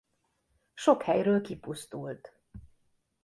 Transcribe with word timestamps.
Sok 0.75 1.03
helyről 1.03 1.41
kipusztult. 1.41 2.35